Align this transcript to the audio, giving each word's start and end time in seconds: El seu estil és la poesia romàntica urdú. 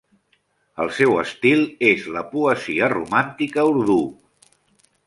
El 0.85 0.89
seu 0.99 1.13
estil 1.23 1.61
és 1.91 2.09
la 2.17 2.25
poesia 2.33 2.91
romàntica 2.95 3.69
urdú. 3.77 4.01